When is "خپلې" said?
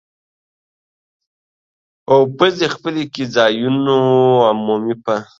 2.75-3.03